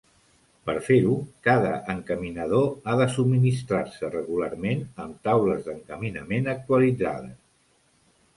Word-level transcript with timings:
Per 0.67 0.73
fer-ho, 0.85 1.17
cada 1.47 1.73
encaminador 1.93 2.65
ha 2.85 2.95
de 3.01 3.07
subministrar-se 3.17 4.09
regularment 4.15 4.83
amb 5.05 5.21
taules 5.29 5.63
d'encaminament 5.69 6.51
actualitzades. 6.57 7.39